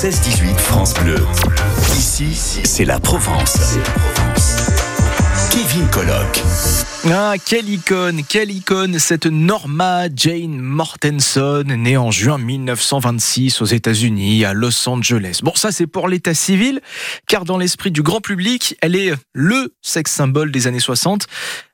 [0.00, 1.16] 16-18 France Bleu.
[1.96, 3.78] Ici, c'est la Provence.
[5.50, 6.40] Kevin Colloque.
[7.10, 14.44] Ah, quelle icône, quelle icône, cette Norma Jane Mortenson, née en juin 1926 aux États-Unis,
[14.44, 15.40] à Los Angeles.
[15.42, 16.80] Bon, ça c'est pour l'état civil,
[17.26, 21.26] car dans l'esprit du grand public, elle est le sex symbole des années 60.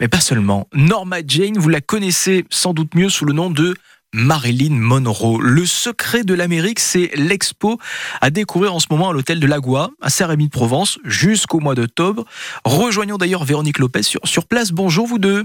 [0.00, 0.66] Mais pas seulement.
[0.74, 3.76] Norma Jane, vous la connaissez sans doute mieux sous le nom de
[4.14, 5.38] Marilyn Monroe.
[5.40, 7.78] Le secret de l'Amérique, c'est l'expo
[8.20, 12.24] à découvrir en ce moment à l'hôtel de Lagua, à Saint-Rémy-de-Provence, jusqu'au mois d'octobre.
[12.64, 14.72] Rejoignons d'ailleurs Véronique Lopez sur, sur place.
[14.72, 15.44] Bonjour vous deux.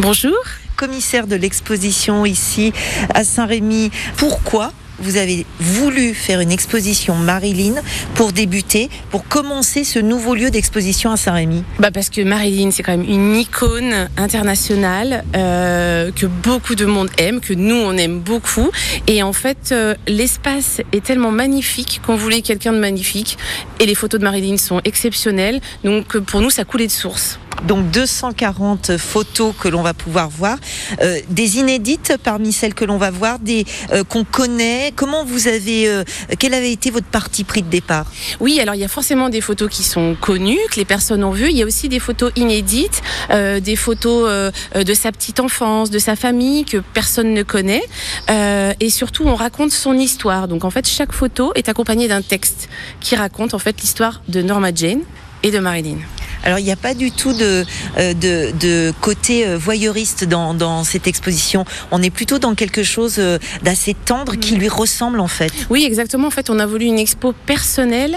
[0.00, 0.36] Bonjour.
[0.76, 2.72] Commissaire de l'exposition ici
[3.14, 3.90] à Saint-Rémy.
[4.16, 7.74] Pourquoi vous avez voulu faire une exposition Marilyn
[8.14, 12.82] pour débuter, pour commencer ce nouveau lieu d'exposition à Saint-Rémy bah Parce que Marilyn, c'est
[12.82, 18.20] quand même une icône internationale euh, que beaucoup de monde aime, que nous, on aime
[18.20, 18.70] beaucoup.
[19.06, 23.38] Et en fait, euh, l'espace est tellement magnifique qu'on voulait quelqu'un de magnifique.
[23.80, 25.60] Et les photos de Marilyn sont exceptionnelles.
[25.84, 30.58] Donc pour nous, ça coulait de source donc 240 photos que l'on va pouvoir voir,
[31.00, 34.92] euh, des inédites parmi celles que l'on va voir, des euh, qu'on connaît.
[34.94, 36.04] Comment vous avez, euh,
[36.38, 38.06] quel avait été votre parti pris de départ?
[38.40, 41.30] Oui, alors il y a forcément des photos qui sont connues, que les personnes ont
[41.30, 41.50] vues.
[41.50, 46.16] Il y a aussi des photos inédites, des photos de sa petite enfance, de sa
[46.16, 47.82] famille que personne ne connaît,
[48.28, 50.48] et surtout on raconte son histoire.
[50.48, 52.68] Donc en fait, chaque photo est accompagnée d'un texte
[53.00, 55.00] qui raconte en fait l'histoire de Norma Jane
[55.42, 55.98] et de Marilyn.
[56.44, 57.64] Alors il n'y a pas du tout de,
[57.98, 61.64] euh, de, côté euh, voyeuriste dans, cette exposition.
[61.90, 65.52] On est plutôt dans quelque chose euh, d'assez tendre qui lui ressemble en fait.
[65.70, 66.28] Oui, exactement.
[66.28, 68.16] En fait, on a voulu une expo personnelle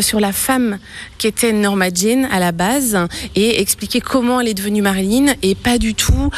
[0.00, 0.78] sur la femme
[1.18, 2.98] qui était Norma Jean à la base
[3.34, 6.30] et expliquer comment elle est devenue Marilyn et pas du tout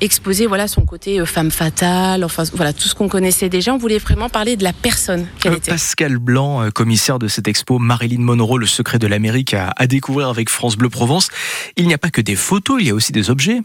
[0.00, 2.24] exposer voilà son côté femme fatale.
[2.24, 3.74] Enfin voilà tout ce qu'on connaissait déjà.
[3.74, 5.70] On voulait vraiment parler de la personne qu'elle était.
[5.70, 10.48] Pascal Blanc, commissaire de cette expo Marilyn Monroe, le secret de l'Amérique, à découvrir avec
[10.50, 11.28] France Bleu Provence.
[11.76, 13.62] Il n'y a pas que des photos, il y a aussi des objets.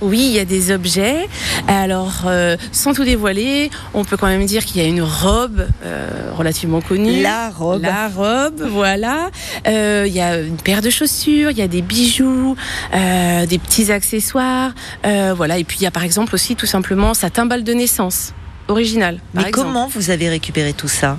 [0.00, 1.28] Oui, il y a des objets.
[1.66, 5.66] Alors, euh, sans tout dévoiler, on peut quand même dire qu'il y a une robe
[5.84, 7.20] euh, relativement connue.
[7.20, 7.82] La robe.
[7.82, 9.30] La robe, voilà.
[9.66, 12.54] Euh, il y a une paire de chaussures, il y a des bijoux,
[12.92, 14.72] des petits accessoires.
[15.02, 15.58] voilà.
[15.58, 18.34] Et puis, il y a par exemple aussi tout simplement sa timbale de naissance
[18.68, 19.20] originale.
[19.34, 21.18] Mais comment vous avez récupéré tout ça?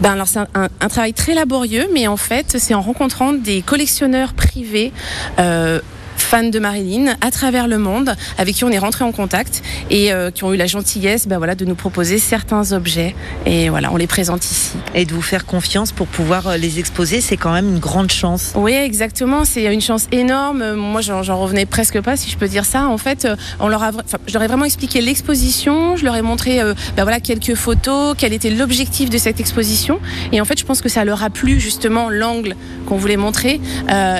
[0.00, 4.34] Ben alors c'est un, travail très laborieux, mais en fait c'est en rencontrant des collectionneurs
[4.34, 4.92] privés.
[5.38, 5.80] Euh,
[6.20, 10.12] fans de Marilyn à travers le monde avec qui on est rentré en contact et
[10.12, 13.14] euh, qui ont eu la gentillesse ben voilà, de nous proposer certains objets.
[13.44, 14.72] Et voilà on les présente ici.
[14.94, 18.10] Et de vous faire confiance pour pouvoir euh, les exposer c'est quand même une grande
[18.10, 18.52] chance.
[18.54, 19.44] Oui exactement.
[19.44, 20.74] C'est une chance énorme.
[20.74, 22.88] Moi j'en revenais presque pas si je peux dire ça.
[22.88, 23.90] En fait euh, on leur a
[24.26, 25.96] je leur ai vraiment expliqué l'exposition.
[25.96, 26.60] Je leur ai montré
[26.96, 30.00] ben voilà quelques photos quel était l'objectif de cette exposition.
[30.32, 32.56] Et en fait je pense que ça leur a plu justement l'angle
[32.86, 33.60] qu'on voulait montrer.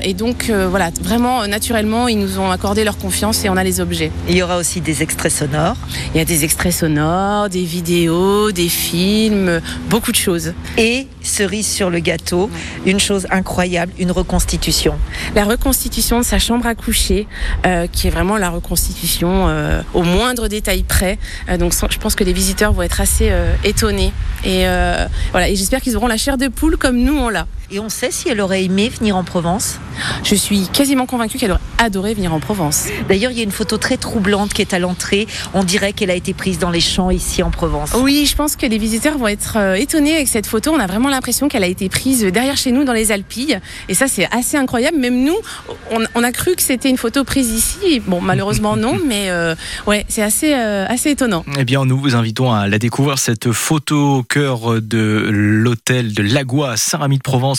[0.03, 3.81] Et donc voilà vraiment naturellement ils nous ont accordé leur confiance et on a les
[3.81, 4.11] objets.
[4.29, 5.77] Il y aura aussi des extraits sonores.
[6.15, 10.53] Il y a des extraits sonores, des vidéos, des films, beaucoup de choses.
[10.77, 12.51] Et cerise sur le gâteau,
[12.85, 14.95] une chose incroyable, une reconstitution.
[15.35, 17.27] La reconstitution de sa chambre à coucher,
[17.67, 21.19] euh, qui est vraiment la reconstitution euh, au moindre détail près.
[21.49, 23.33] Euh, donc je pense que les visiteurs vont être assez
[23.65, 24.13] étonnés.
[24.45, 24.65] Et
[25.33, 27.47] voilà, et j'espère qu'ils auront la chair de poule comme nous on l'a.
[27.71, 29.81] Et on sait si elle aurait aimé venir en Provence
[30.23, 32.87] Je suis quasiment convaincue qu'elle aurait adoré venir en Provence.
[33.09, 35.27] D'ailleurs, il y a une photo très troublante qui est à l'entrée.
[35.53, 37.91] On dirait qu'elle a été prise dans les champs ici en Provence.
[37.99, 40.73] Oui, je pense que les visiteurs vont être euh, étonnés avec cette photo.
[40.73, 43.59] On a vraiment l'impression qu'elle a été prise derrière chez nous dans les Alpilles.
[43.89, 44.99] Et ça, c'est assez incroyable.
[44.99, 45.37] Même nous,
[45.91, 48.01] on, a cru que c'était une photo prise ici.
[48.07, 49.57] Bon, malheureusement non, mais euh,
[49.89, 51.45] ouais, c'est assez, euh, assez étonnant.
[51.59, 56.23] Eh bien, nous vous invitons à la découvrir, cette photo au cœur de l'hôtel de
[56.23, 56.77] Lagua à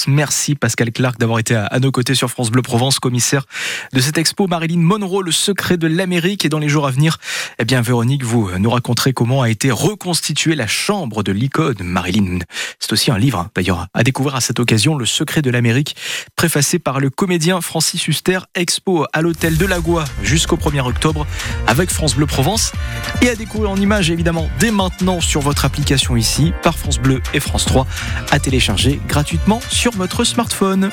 [0.05, 3.45] Merci Pascal Clark d'avoir été à, nos côtés sur France Bleu Provence, commissaire
[3.93, 6.45] de cette expo Marilyn Monroe, le secret de l'Amérique.
[6.45, 7.17] Et dans les jours à venir,
[7.57, 12.39] eh bien Véronique, vous nous raconterez comment a été reconstituée la chambre de l'icône Marilyn.
[12.79, 15.95] C'est aussi un livre, hein, d'ailleurs, à découvrir à cette occasion, Le secret de l'Amérique,
[16.35, 21.25] préfacé par le comédien Francis Huster, expo à l'hôtel de Lagua jusqu'au 1er octobre
[21.65, 22.73] avec France Bleu Provence.
[23.21, 27.21] Et à découvrir en images, évidemment, dès maintenant sur votre application ici, par France Bleu
[27.33, 27.87] et France 3,
[28.31, 29.61] à télécharger gratuitement
[29.91, 30.91] sur votre smartphone.